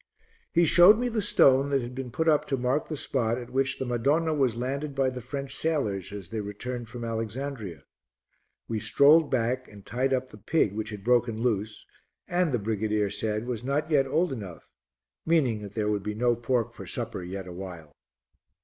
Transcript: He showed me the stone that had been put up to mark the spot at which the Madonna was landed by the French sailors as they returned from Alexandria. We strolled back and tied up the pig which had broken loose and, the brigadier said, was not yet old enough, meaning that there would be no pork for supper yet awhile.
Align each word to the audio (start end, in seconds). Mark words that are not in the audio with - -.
He 0.51 0.65
showed 0.65 0.97
me 0.97 1.09
the 1.09 1.21
stone 1.21 1.69
that 1.69 1.83
had 1.83 1.93
been 1.93 2.09
put 2.09 2.27
up 2.27 2.45
to 2.45 2.57
mark 2.57 2.87
the 2.87 2.97
spot 2.97 3.37
at 3.37 3.51
which 3.51 3.77
the 3.77 3.85
Madonna 3.85 4.33
was 4.33 4.55
landed 4.57 4.95
by 4.95 5.11
the 5.11 5.21
French 5.21 5.55
sailors 5.55 6.11
as 6.11 6.31
they 6.31 6.39
returned 6.41 6.89
from 6.89 7.03
Alexandria. 7.05 7.83
We 8.67 8.79
strolled 8.79 9.29
back 9.29 9.67
and 9.67 9.85
tied 9.85 10.11
up 10.11 10.31
the 10.31 10.39
pig 10.39 10.73
which 10.73 10.89
had 10.89 11.03
broken 11.03 11.39
loose 11.39 11.85
and, 12.27 12.51
the 12.51 12.57
brigadier 12.57 13.11
said, 13.11 13.45
was 13.45 13.63
not 13.63 13.91
yet 13.91 14.07
old 14.07 14.33
enough, 14.33 14.71
meaning 15.23 15.61
that 15.61 15.75
there 15.75 15.91
would 15.91 16.01
be 16.01 16.15
no 16.15 16.35
pork 16.35 16.73
for 16.73 16.87
supper 16.87 17.21
yet 17.21 17.47
awhile. 17.47 17.93